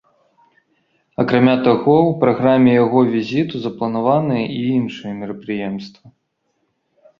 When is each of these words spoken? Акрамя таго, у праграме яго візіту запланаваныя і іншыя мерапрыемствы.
Акрамя 1.23 1.53
таго, 1.67 1.97
у 2.05 2.13
праграме 2.23 2.71
яго 2.83 2.99
візіту 3.17 3.55
запланаваныя 3.67 4.43
і 4.57 4.59
іншыя 4.79 5.11
мерапрыемствы. 5.21 6.05